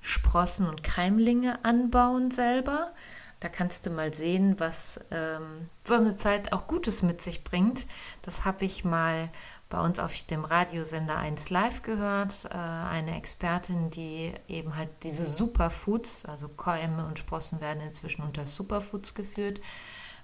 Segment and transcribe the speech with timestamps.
[0.00, 2.92] Sprossen und Keimlinge anbauen selber.
[3.40, 7.86] Da kannst du mal sehen, was ähm, so eine Zeit auch Gutes mit sich bringt.
[8.22, 9.30] Das habe ich mal
[9.68, 12.46] bei uns auf dem Radiosender 1 Live gehört.
[12.46, 18.44] Äh, eine Expertin, die eben halt diese Superfoods, also Keime und Sprossen werden inzwischen unter
[18.44, 19.60] Superfoods geführt,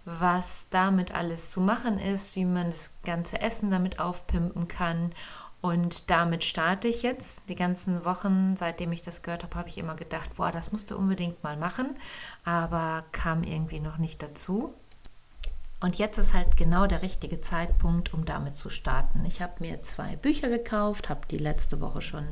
[0.04, 5.12] was damit alles zu machen ist, wie man das ganze Essen damit aufpimpen kann
[5.64, 7.48] und damit starte ich jetzt.
[7.48, 10.90] Die ganzen Wochen, seitdem ich das gehört habe, habe ich immer gedacht, boah, das musst
[10.90, 11.96] du unbedingt mal machen,
[12.44, 14.74] aber kam irgendwie noch nicht dazu.
[15.80, 19.24] Und jetzt ist halt genau der richtige Zeitpunkt, um damit zu starten.
[19.24, 22.26] Ich habe mir zwei Bücher gekauft, habe die letzte Woche schon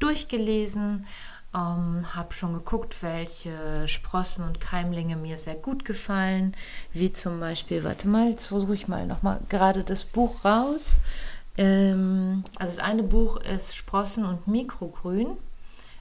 [0.00, 1.06] durchgelesen,
[1.54, 6.56] ähm, habe schon geguckt, welche Sprossen und Keimlinge mir sehr gut gefallen,
[6.92, 10.98] wie zum Beispiel, warte mal, jetzt suche ich mal nochmal gerade das Buch raus.
[11.56, 15.36] Ähm, also das eine Buch ist Sprossen und Mikrogrün.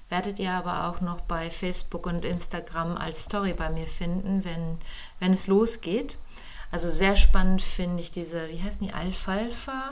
[0.09, 4.77] Werdet ihr aber auch noch bei Facebook und Instagram als Story bei mir finden, wenn,
[5.19, 6.17] wenn es losgeht.
[6.69, 9.91] Also sehr spannend finde ich diese, wie heißen die, Alfalfa?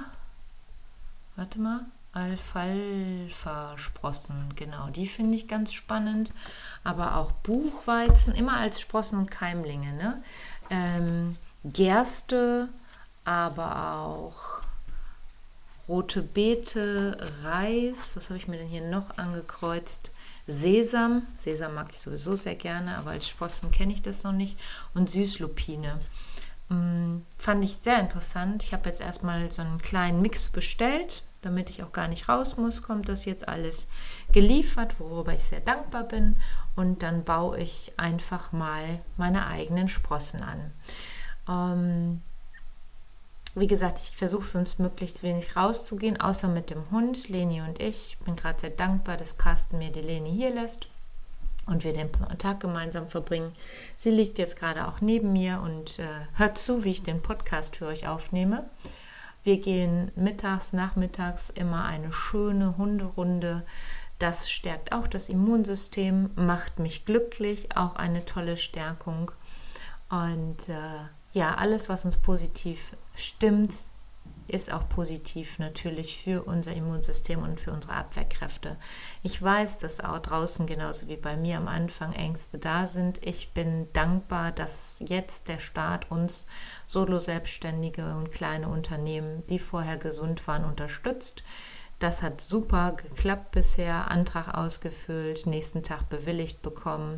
[1.36, 1.86] Warte mal.
[2.12, 6.34] Alfalfa-Sprossen, genau, die finde ich ganz spannend.
[6.84, 9.94] Aber auch Buchweizen, immer als Sprossen und Keimlinge.
[9.94, 10.24] Ne?
[10.72, 12.70] Ähm, Gerste,
[13.26, 14.59] aber auch
[15.90, 20.12] rote Beete, Reis, was habe ich mir denn hier noch angekreuzt?
[20.46, 24.58] Sesam, Sesam mag ich sowieso sehr gerne, aber als Sprossen kenne ich das noch nicht.
[24.94, 26.00] Und Süßlupine.
[26.70, 28.64] Hm, fand ich sehr interessant.
[28.64, 32.58] Ich habe jetzt erstmal so einen kleinen Mix bestellt, damit ich auch gar nicht raus
[32.58, 33.88] muss, kommt das jetzt alles
[34.32, 36.36] geliefert, worüber ich sehr dankbar bin.
[36.76, 38.84] Und dann baue ich einfach mal
[39.18, 40.72] meine eigenen Sprossen an.
[41.48, 42.22] Ähm,
[43.56, 48.12] wie gesagt, ich versuche sonst möglichst wenig rauszugehen, außer mit dem Hund, Leni und ich.
[48.12, 50.90] Ich bin gerade sehr dankbar, dass Carsten mir die Leni hier lässt
[51.66, 53.54] und wir den Tag gemeinsam verbringen.
[53.98, 57.76] Sie liegt jetzt gerade auch neben mir und äh, hört zu, wie ich den Podcast
[57.76, 58.70] für euch aufnehme.
[59.44, 63.64] Wir gehen mittags, nachmittags immer eine schöne Hunderunde.
[64.20, 69.32] Das stärkt auch das Immunsystem, macht mich glücklich, auch eine tolle Stärkung.
[70.09, 70.74] Und äh,
[71.31, 73.91] ja, alles, was uns positiv stimmt,
[74.50, 78.78] ist auch positiv natürlich für unser Immunsystem und für unsere Abwehrkräfte.
[79.22, 83.25] Ich weiß, dass auch draußen genauso wie bei mir am Anfang Ängste da sind.
[83.25, 86.47] Ich bin dankbar, dass jetzt der Staat uns
[86.88, 91.43] Solo-Selbstständige und kleine Unternehmen, die vorher gesund waren, unterstützt.
[91.99, 94.09] Das hat super geklappt bisher.
[94.09, 97.17] Antrag ausgefüllt, nächsten Tag bewilligt bekommen.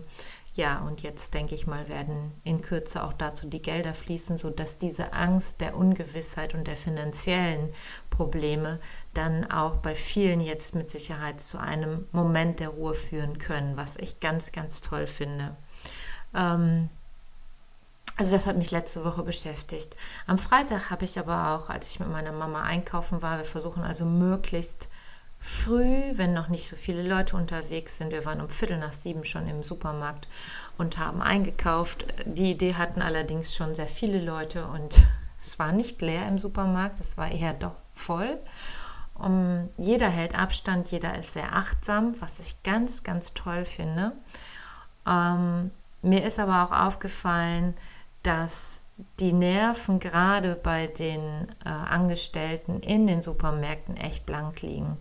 [0.54, 4.78] Ja, und jetzt denke ich mal, werden in Kürze auch dazu die Gelder fließen, sodass
[4.78, 7.70] diese Angst der Ungewissheit und der finanziellen
[8.10, 8.80] Probleme
[9.14, 13.96] dann auch bei vielen jetzt mit Sicherheit zu einem Moment der Ruhe führen können, was
[13.96, 15.56] ich ganz, ganz toll finde.
[16.36, 16.90] Ähm,
[18.18, 19.96] also das hat mich letzte Woche beschäftigt.
[20.28, 23.84] Am Freitag habe ich aber auch, als ich mit meiner Mama einkaufen war, wir versuchen
[23.84, 24.90] also möglichst
[25.42, 28.14] früh, wenn noch nicht so viele Leute unterwegs sind.
[28.14, 30.30] Wir waren um Viertel nach sieben schon im Supermarkt
[30.78, 32.06] und haben eingekauft.
[32.26, 35.04] Die Idee hatten allerdings schon sehr viele Leute und
[35.42, 38.40] Es war nicht leer im Supermarkt, es war eher doch voll.
[39.16, 44.12] Um, jeder hält Abstand, jeder ist sehr achtsam, was ich ganz, ganz toll finde.
[45.08, 45.72] Ähm,
[46.04, 47.74] mir ist aber auch aufgefallen,
[48.22, 48.82] dass
[49.20, 54.98] die Nerven gerade bei den äh, Angestellten in den Supermärkten echt blank liegen.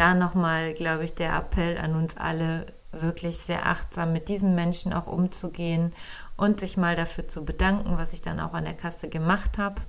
[0.00, 4.94] Da nochmal, glaube ich, der Appell an uns alle, wirklich sehr achtsam mit diesen Menschen
[4.94, 5.92] auch umzugehen
[6.38, 9.82] und sich mal dafür zu bedanken, was ich dann auch an der Kasse gemacht habe.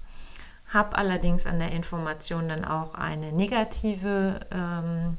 [0.67, 5.17] Habe allerdings an der Information dann auch eine negative, ähm,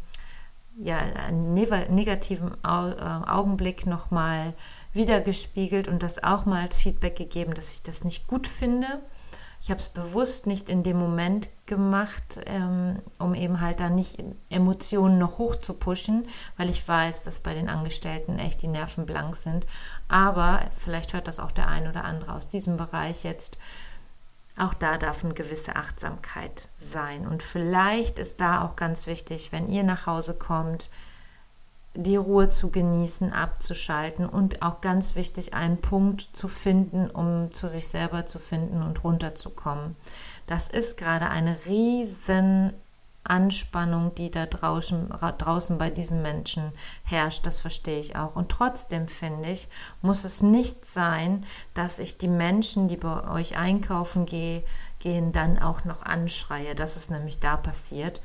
[0.76, 4.52] ja, einen negativen Au äh, Augenblick nochmal
[4.92, 9.00] wiedergespiegelt und das auch mal als Feedback gegeben, dass ich das nicht gut finde.
[9.62, 14.20] Ich habe es bewusst nicht in dem Moment gemacht, ähm, um eben halt da nicht
[14.50, 16.26] Emotionen noch hoch zu pushen,
[16.56, 19.64] weil ich weiß, dass bei den Angestellten echt die Nerven blank sind.
[20.08, 23.56] Aber vielleicht hört das auch der ein oder andere aus diesem Bereich jetzt.
[24.58, 27.24] Auch da darf eine gewisse Achtsamkeit sein.
[27.24, 30.90] Und vielleicht ist da auch ganz wichtig, wenn ihr nach Hause kommt,
[31.94, 37.68] die Ruhe zu genießen, abzuschalten und auch ganz wichtig, einen Punkt zu finden, um zu
[37.68, 39.96] sich selber zu finden und runterzukommen.
[40.46, 42.72] Das ist gerade eine riesen
[43.24, 46.72] Anspannung, die da draußen, draußen bei diesen Menschen
[47.04, 48.34] herrscht, das verstehe ich auch.
[48.34, 49.68] Und trotzdem finde ich,
[50.00, 54.64] muss es nicht sein, dass ich die Menschen, die bei euch einkaufen gehe,
[54.98, 56.74] gehen, dann auch noch anschreie.
[56.74, 58.20] Das ist nämlich da passiert.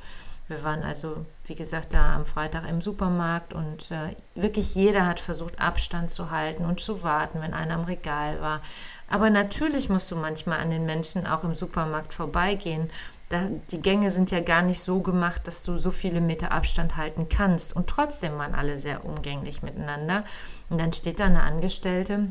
[0.48, 5.20] Wir waren also, wie gesagt, da am Freitag im Supermarkt und äh, wirklich jeder hat
[5.20, 8.62] versucht, Abstand zu halten und zu warten, wenn einer am Regal war.
[9.10, 12.88] Aber natürlich musst du manchmal an den Menschen auch im Supermarkt vorbeigehen.
[13.28, 16.96] Da, die Gänge sind ja gar nicht so gemacht, dass du so viele Meter Abstand
[16.96, 17.76] halten kannst.
[17.76, 20.24] Und trotzdem waren alle sehr umgänglich miteinander.
[20.70, 22.28] Und dann steht da eine Angestellte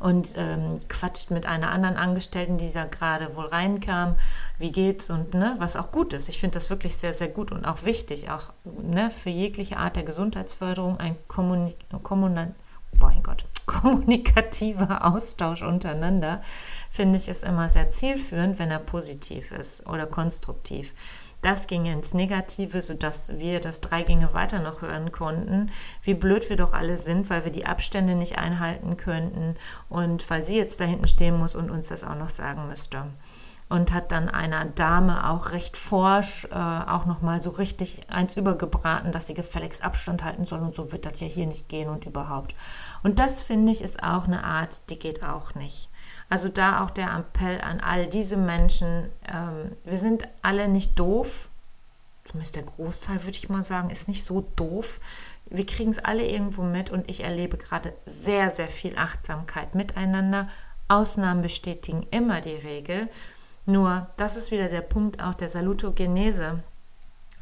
[0.00, 4.16] und ähm, quatscht mit einer anderen Angestellten, die da gerade wohl reinkam,
[4.58, 6.28] wie geht's und ne, was auch gut ist.
[6.28, 9.96] Ich finde das wirklich sehr, sehr gut und auch wichtig, auch ne, für jegliche Art
[9.96, 12.54] der Gesundheitsförderung ein Kommunik Kommunal
[12.98, 16.40] mein Gott, kommunikativer Austausch untereinander,
[16.90, 20.94] finde ich es immer sehr zielführend, wenn er positiv ist oder konstruktiv.
[21.42, 25.70] Das ging ins Negative, sodass wir das drei Gänge weiter noch hören konnten,
[26.02, 29.56] wie blöd wir doch alle sind, weil wir die Abstände nicht einhalten könnten
[29.88, 33.04] und weil sie jetzt da hinten stehen muss und uns das auch noch sagen müsste.
[33.70, 39.12] Und hat dann einer Dame auch recht forsch äh, auch nochmal so richtig eins übergebraten,
[39.12, 42.04] dass sie gefälligst Abstand halten soll und so wird das ja hier nicht gehen und
[42.04, 42.54] überhaupt.
[43.04, 45.89] Und das finde ich ist auch eine Art, die geht auch nicht.
[46.30, 51.50] Also da auch der Appell an all diese Menschen, ähm, wir sind alle nicht doof,
[52.22, 55.00] zumindest der Großteil würde ich mal sagen, ist nicht so doof.
[55.46, 60.48] Wir kriegen es alle irgendwo mit und ich erlebe gerade sehr, sehr viel Achtsamkeit miteinander.
[60.86, 63.08] Ausnahmen bestätigen immer die Regel.
[63.66, 66.62] Nur, das ist wieder der Punkt auch der Salutogenese.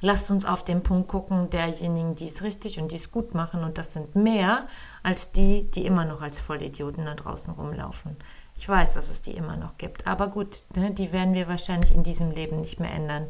[0.01, 3.65] Lasst uns auf den Punkt gucken, derjenigen, die es richtig und die es gut machen.
[3.65, 4.67] Und das sind mehr
[5.03, 8.17] als die, die immer noch als Vollidioten da draußen rumlaufen.
[8.59, 10.09] Ich weiß, dass es die immer noch gibt.
[10.09, 13.29] Aber gut, ne, die werden wir wahrscheinlich in diesem Leben nicht mehr ändern.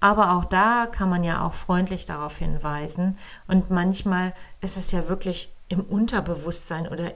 [0.00, 3.16] Aber auch da kann man ja auch freundlich darauf hinweisen.
[3.46, 7.12] Und manchmal ist es ja wirklich im Unterbewusstsein oder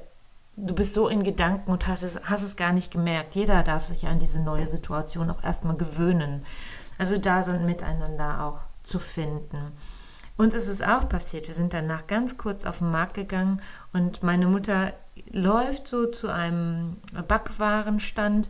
[0.56, 3.34] du bist so in Gedanken und hast es, hast es gar nicht gemerkt.
[3.34, 6.46] Jeder darf sich ja an diese neue Situation auch erstmal gewöhnen.
[6.98, 9.72] Also da so ein Miteinander auch zu finden.
[10.36, 11.48] Uns ist es auch passiert.
[11.48, 13.60] Wir sind danach ganz kurz auf den Markt gegangen
[13.92, 14.92] und meine Mutter
[15.30, 18.48] läuft so zu einem Backwarenstand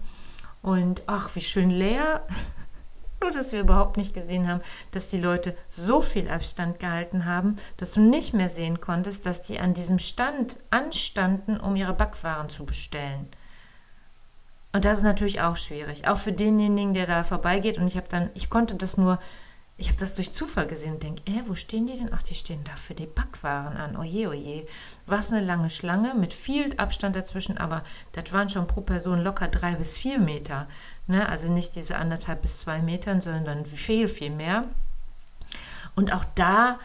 [0.62, 2.26] und ach, wie schön leer.
[3.20, 7.56] Nur, dass wir überhaupt nicht gesehen haben, dass die Leute so viel Abstand gehalten haben,
[7.78, 12.50] dass du nicht mehr sehen konntest, dass die an diesem Stand anstanden, um ihre Backwaren
[12.50, 13.26] zu bestellen.
[14.72, 17.78] Und das ist natürlich auch schwierig, auch für denjenigen, der da vorbeigeht.
[17.78, 19.18] Und ich habe dann, ich konnte das nur
[19.78, 22.10] ich habe das durch Zufall gesehen und denke, äh, wo stehen die denn?
[22.12, 23.96] Ach, die stehen da für die Backwaren an.
[23.96, 24.66] Oje, oje.
[25.06, 29.48] Was eine lange Schlange mit viel Abstand dazwischen, aber das waren schon pro Person locker
[29.48, 30.66] drei bis vier Meter.
[31.06, 31.28] Ne?
[31.28, 34.64] Also nicht diese anderthalb bis zwei Metern, sondern viel, viel mehr.
[35.94, 36.78] Und auch da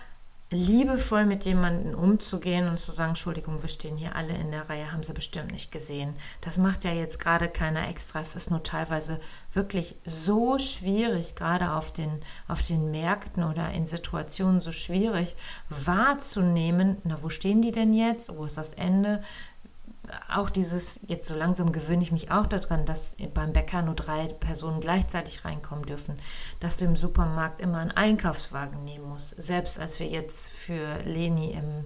[0.52, 4.92] liebevoll mit jemandem umzugehen und zu sagen, Entschuldigung, wir stehen hier alle in der Reihe,
[4.92, 6.14] haben sie bestimmt nicht gesehen.
[6.42, 8.20] Das macht ja jetzt gerade keiner extra.
[8.20, 9.20] Es ist nur teilweise
[9.54, 15.38] wirklich so schwierig, gerade auf den, auf den Märkten oder in Situationen so schwierig
[15.70, 18.36] wahrzunehmen, na, wo stehen die denn jetzt?
[18.36, 19.22] Wo ist das Ende?
[20.30, 24.28] Auch dieses, jetzt so langsam gewöhne ich mich auch daran, dass beim Bäcker nur drei
[24.28, 26.18] Personen gleichzeitig reinkommen dürfen,
[26.60, 29.42] dass du im Supermarkt immer einen Einkaufswagen nehmen musst.
[29.42, 31.86] Selbst als wir jetzt für Leni im,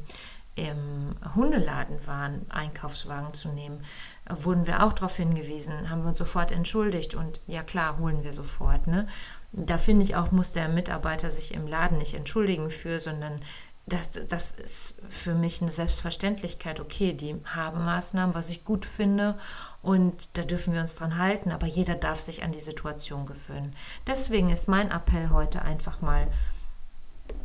[0.55, 3.83] im Hundeladen waren, Einkaufswagen zu nehmen,
[4.29, 8.31] wurden wir auch darauf hingewiesen, haben wir uns sofort entschuldigt und ja klar, holen wir
[8.31, 8.87] sofort.
[8.87, 9.07] Ne?
[9.51, 13.41] Da finde ich auch, muss der Mitarbeiter sich im Laden nicht entschuldigen für, sondern
[13.87, 16.79] das, das ist für mich eine Selbstverständlichkeit.
[16.79, 19.37] Okay, die haben Maßnahmen, was ich gut finde
[19.83, 23.75] und da dürfen wir uns dran halten, aber jeder darf sich an die Situation gewöhnen.
[24.07, 26.27] Deswegen ist mein Appell heute einfach mal,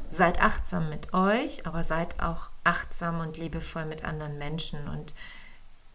[0.08, 5.14] seid achtsam mit euch, aber seid auch achtsam und liebevoll mit anderen Menschen und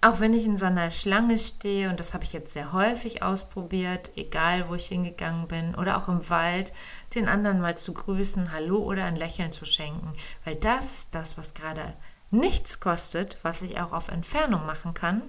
[0.06, 3.24] auch wenn ich in so einer Schlange stehe, und das habe ich jetzt sehr häufig
[3.24, 6.74] ausprobiert, egal wo ich hingegangen bin, oder auch im Wald,
[7.16, 11.40] den anderen mal zu grüßen, Hallo oder ein Lächeln zu schenken, weil das ist das,
[11.40, 11.94] was gerade
[12.30, 15.24] nichts kostet, was ich auch auf Entfernung machen kann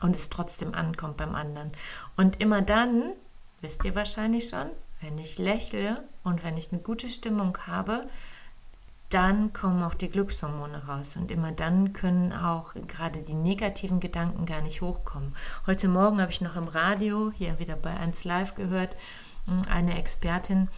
[0.00, 1.72] und es trotzdem ankommt beim anderen.
[2.16, 3.14] Und immer dann,
[3.62, 8.06] wisst ihr wahrscheinlich schon, wenn ich lächle und wenn ich eine gute Stimmung habe,
[9.08, 14.44] dann kommen auch die Glückshormone raus und immer dann können auch gerade die negativen Gedanken
[14.44, 15.34] gar nicht hochkommen.
[15.66, 18.96] Heute Morgen habe ich noch im Radio, hier wieder bei 1 Live gehört,
[19.46, 20.68] hm, eine Expertin,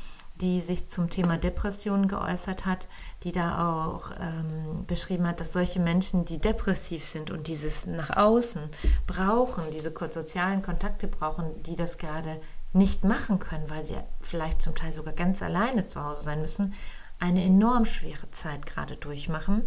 [0.41, 2.89] die sich zum Thema Depressionen geäußert hat,
[3.25, 8.17] die da auch ähm, beschrieben hat, dass solche Menschen, die depressiv sind und dieses nach
[8.17, 8.63] außen
[9.07, 12.41] brauchen, diese sozialen Kontakte brauchen, die das gerade
[12.73, 16.73] nicht machen können, weil sie vielleicht zum Teil sogar ganz alleine zu Hause sein müssen,
[17.21, 19.63] eine enorm schwere Zeit gerade durchmachen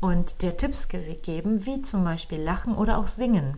[0.00, 3.56] und dir Tipps geben, wie zum Beispiel Lachen oder auch Singen.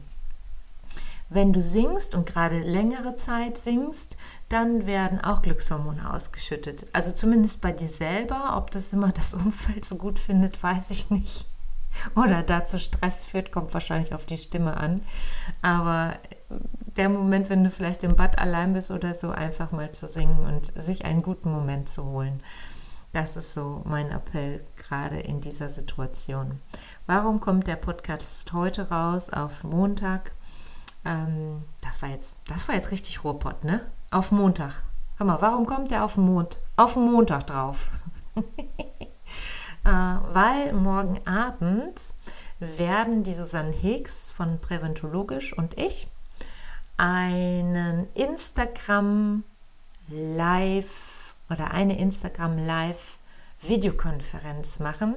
[1.29, 4.19] Wenn du singst und gerade längere Zeit singst,
[4.51, 6.87] dann werden auch Glückshormone ausgeschüttet.
[6.93, 8.55] Also zumindest bei dir selber.
[8.57, 11.47] Ob das immer das Umfeld so gut findet, weiß ich nicht.
[12.17, 15.03] Oder dazu Stress führt, kommt wahrscheinlich auf die Stimme an.
[15.63, 16.17] Aber
[16.97, 20.45] der Moment, wenn du vielleicht im Bad allein bist oder so, einfach mal zu singen
[20.45, 22.43] und sich einen guten Moment zu holen.
[23.13, 26.63] Das ist so mein Appell gerade in dieser Situation.
[27.07, 30.33] Warum kommt der Podcast heute raus auf Montag?
[31.05, 33.85] Ähm, das war jetzt, das war jetzt richtig Ruhrpott, ne?
[34.11, 34.83] Auf Montag.
[35.19, 37.91] Hör mal, warum kommt der auf Mond, auf Montag drauf?
[38.35, 38.45] äh,
[39.85, 42.15] weil morgen Abend
[42.61, 46.09] werden die Susanne Hicks von Präventologisch und ich
[46.97, 49.45] einen Instagram
[50.09, 51.12] Live
[51.53, 53.19] oder eine Instagram Live
[53.61, 55.15] Videokonferenz machen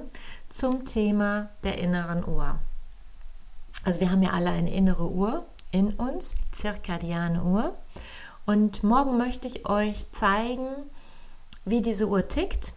[0.48, 2.58] zum Thema der inneren Uhr.
[3.84, 7.76] Also wir haben ja alle eine innere Uhr in uns, die zirkadiane Uhr.
[8.44, 10.68] Und morgen möchte ich euch zeigen,
[11.64, 12.74] wie diese Uhr tickt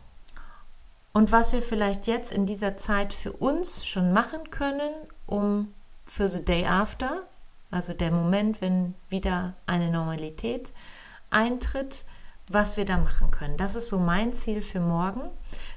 [1.14, 4.92] und was wir vielleicht jetzt in dieser Zeit für uns schon machen können,
[5.28, 5.74] um
[6.04, 7.28] für the day after,
[7.70, 10.72] also der Moment, wenn wieder eine Normalität
[11.30, 12.06] eintritt,
[12.50, 13.56] was wir da machen können.
[13.58, 15.22] Das ist so mein Ziel für morgen.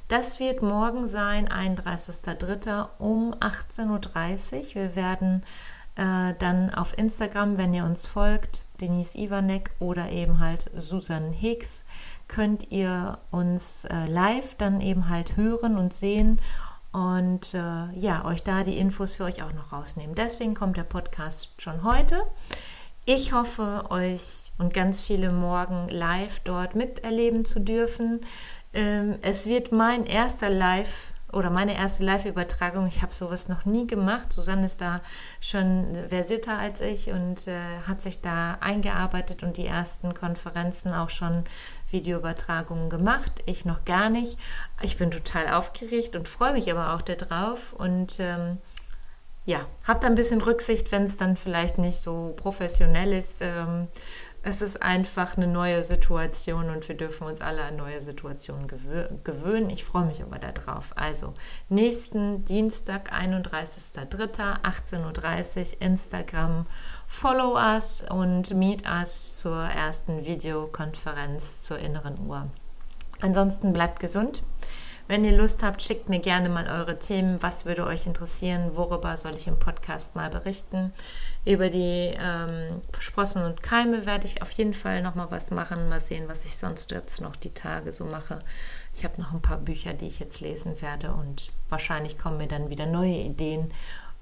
[0.09, 2.89] Das wird morgen sein, 31.03.
[2.99, 4.75] um 18.30 Uhr.
[4.75, 5.43] Wir werden
[5.97, 11.85] äh, dann auf Instagram, wenn ihr uns folgt, Denise Ivanek oder eben halt Susan Hicks,
[12.27, 16.41] könnt ihr uns äh, live dann eben halt hören und sehen
[16.93, 20.15] und äh, ja, euch da die Infos für euch auch noch rausnehmen.
[20.15, 22.23] Deswegen kommt der Podcast schon heute.
[23.05, 28.21] Ich hoffe, euch und ganz viele morgen live dort miterleben zu dürfen.
[28.73, 32.87] Ähm, es wird mein erster Live oder meine erste Live-Übertragung.
[32.87, 34.33] Ich habe sowas noch nie gemacht.
[34.33, 35.01] Susanne ist da
[35.41, 41.11] schon versierter als ich und äh, hat sich da eingearbeitet und die ersten Konferenzen auch
[41.11, 41.43] schon
[41.91, 43.43] Videoübertragungen gemacht.
[43.47, 44.39] Ich noch gar nicht.
[44.81, 48.59] Ich bin total aufgeregt und freue mich aber auch darauf und ähm,
[49.45, 53.43] ja, habt ein bisschen Rücksicht, wenn es dann vielleicht nicht so professionell ist.
[53.43, 53.89] Ähm,
[54.45, 59.09] es ist einfach eine neue Situation und wir dürfen uns alle an neue Situationen gewö
[59.23, 59.71] gewöhnen.
[59.71, 60.93] Ich freue mich aber darauf.
[60.97, 61.35] Also,
[61.69, 66.67] nächsten Dienstag, 31.03., 18.30 Uhr, Instagram.
[67.07, 72.49] Follow us und meet us zur ersten Videokonferenz zur inneren Uhr.
[73.21, 74.43] Ansonsten bleibt gesund.
[75.13, 77.43] Wenn ihr Lust habt, schickt mir gerne mal eure Themen.
[77.43, 78.71] Was würde euch interessieren?
[78.77, 80.91] Worüber soll ich im Podcast mal berichten?
[81.45, 85.91] Über die ähm, Sprossen und Keime werde ich auf jeden Fall noch mal was machen.
[85.91, 88.43] Mal sehen, was ich sonst jetzt noch die Tage so mache.
[88.97, 92.49] Ich habe noch ein paar Bücher, die ich jetzt lesen werde und wahrscheinlich kommen mir
[92.49, 93.71] dann wieder neue Ideen,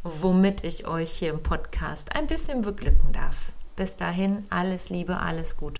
[0.02, 3.52] womit ich euch hier im Podcast ein bisschen beglücken darf.
[3.76, 5.79] Bis dahin, alles Liebe, alles Gute,